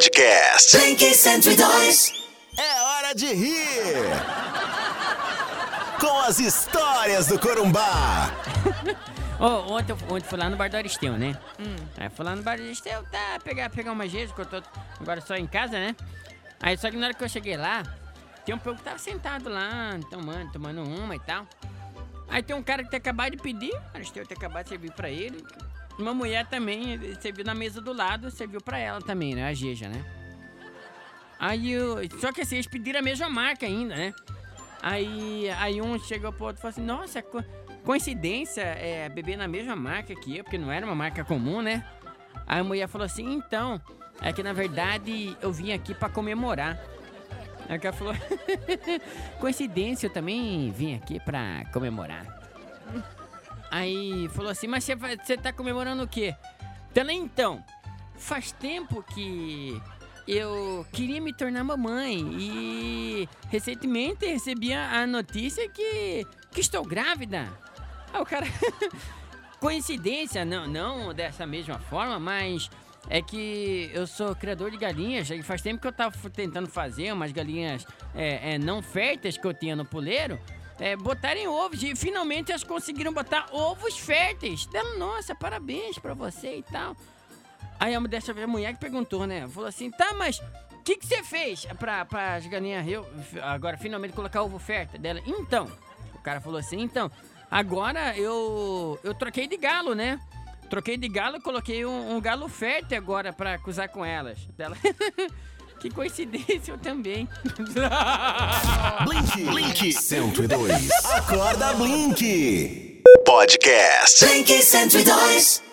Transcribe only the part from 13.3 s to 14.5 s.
pegar, pegar uma jeito, que eu